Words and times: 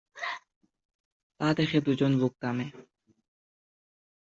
তা 1.39 1.47
দেখে 1.53 1.77
দু'জন 1.81 2.11
লোক 2.13 2.33
থামে। 2.41 2.67